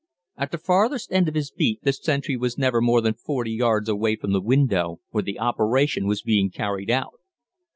At 0.35 0.49
the 0.49 0.57
farthest 0.57 1.11
end 1.11 1.27
of 1.29 1.35
his 1.35 1.51
beat 1.51 1.83
the 1.83 1.93
sentry 1.93 2.35
was 2.35 2.57
never 2.57 2.81
more 2.81 3.01
than 3.01 3.13
40 3.13 3.51
yards 3.51 3.87
away 3.87 4.15
from 4.15 4.31
the 4.33 4.41
window 4.41 4.99
where 5.11 5.21
the 5.21 5.39
operation 5.39 6.07
was 6.07 6.23
being 6.23 6.49
carried 6.49 6.89
out. 6.89 7.19